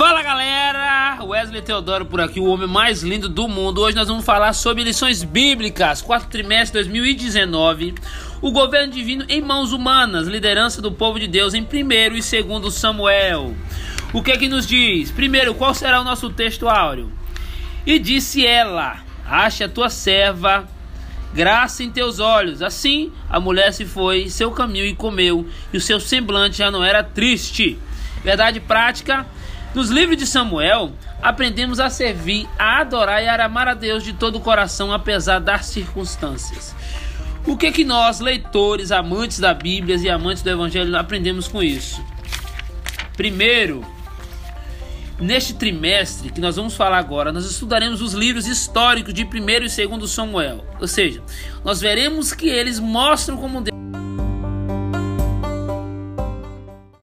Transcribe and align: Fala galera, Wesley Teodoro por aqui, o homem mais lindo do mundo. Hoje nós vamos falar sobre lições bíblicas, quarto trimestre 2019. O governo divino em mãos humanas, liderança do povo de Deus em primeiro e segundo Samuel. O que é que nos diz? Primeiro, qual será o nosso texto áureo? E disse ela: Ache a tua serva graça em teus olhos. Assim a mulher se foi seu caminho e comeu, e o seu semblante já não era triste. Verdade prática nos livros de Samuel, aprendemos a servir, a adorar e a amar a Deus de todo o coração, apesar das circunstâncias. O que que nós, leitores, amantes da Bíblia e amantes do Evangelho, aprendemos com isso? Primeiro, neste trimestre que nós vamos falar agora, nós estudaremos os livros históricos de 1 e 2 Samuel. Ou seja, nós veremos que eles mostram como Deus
Fala 0.00 0.22
galera, 0.22 1.22
Wesley 1.22 1.60
Teodoro 1.60 2.06
por 2.06 2.22
aqui, 2.22 2.40
o 2.40 2.46
homem 2.46 2.66
mais 2.66 3.02
lindo 3.02 3.28
do 3.28 3.46
mundo. 3.46 3.82
Hoje 3.82 3.94
nós 3.94 4.08
vamos 4.08 4.24
falar 4.24 4.54
sobre 4.54 4.82
lições 4.82 5.22
bíblicas, 5.22 6.00
quarto 6.00 6.30
trimestre 6.30 6.80
2019. 6.80 7.96
O 8.40 8.50
governo 8.50 8.94
divino 8.94 9.26
em 9.28 9.42
mãos 9.42 9.74
humanas, 9.74 10.26
liderança 10.26 10.80
do 10.80 10.90
povo 10.90 11.20
de 11.20 11.26
Deus 11.26 11.52
em 11.52 11.62
primeiro 11.62 12.16
e 12.16 12.22
segundo 12.22 12.70
Samuel. 12.70 13.54
O 14.14 14.22
que 14.22 14.32
é 14.32 14.38
que 14.38 14.48
nos 14.48 14.66
diz? 14.66 15.10
Primeiro, 15.10 15.54
qual 15.54 15.74
será 15.74 16.00
o 16.00 16.04
nosso 16.04 16.30
texto 16.30 16.66
áureo? 16.66 17.12
E 17.84 17.98
disse 17.98 18.46
ela: 18.46 19.04
Ache 19.26 19.64
a 19.64 19.68
tua 19.68 19.90
serva 19.90 20.66
graça 21.34 21.84
em 21.84 21.90
teus 21.90 22.20
olhos. 22.20 22.62
Assim 22.62 23.12
a 23.28 23.38
mulher 23.38 23.70
se 23.74 23.84
foi 23.84 24.30
seu 24.30 24.50
caminho 24.50 24.86
e 24.86 24.94
comeu, 24.94 25.46
e 25.70 25.76
o 25.76 25.80
seu 25.80 26.00
semblante 26.00 26.56
já 26.56 26.70
não 26.70 26.82
era 26.82 27.04
triste. 27.04 27.78
Verdade 28.24 28.60
prática 28.60 29.26
nos 29.74 29.88
livros 29.88 30.16
de 30.16 30.26
Samuel, 30.26 30.92
aprendemos 31.22 31.78
a 31.78 31.88
servir, 31.88 32.48
a 32.58 32.80
adorar 32.80 33.22
e 33.22 33.28
a 33.28 33.44
amar 33.44 33.68
a 33.68 33.74
Deus 33.74 34.02
de 34.02 34.12
todo 34.12 34.36
o 34.36 34.40
coração, 34.40 34.92
apesar 34.92 35.38
das 35.38 35.66
circunstâncias. 35.66 36.74
O 37.46 37.56
que 37.56 37.70
que 37.70 37.84
nós, 37.84 38.20
leitores, 38.20 38.92
amantes 38.92 39.38
da 39.38 39.54
Bíblia 39.54 39.96
e 39.96 40.10
amantes 40.10 40.42
do 40.42 40.50
Evangelho, 40.50 40.96
aprendemos 40.96 41.48
com 41.48 41.62
isso? 41.62 42.04
Primeiro, 43.16 43.84
neste 45.18 45.54
trimestre 45.54 46.30
que 46.30 46.40
nós 46.40 46.56
vamos 46.56 46.74
falar 46.74 46.98
agora, 46.98 47.32
nós 47.32 47.44
estudaremos 47.44 48.02
os 48.02 48.12
livros 48.12 48.46
históricos 48.46 49.14
de 49.14 49.24
1 49.24 49.26
e 49.48 49.86
2 49.86 50.10
Samuel. 50.10 50.64
Ou 50.80 50.88
seja, 50.88 51.22
nós 51.64 51.80
veremos 51.80 52.32
que 52.32 52.48
eles 52.48 52.78
mostram 52.80 53.36
como 53.36 53.60
Deus 53.60 53.79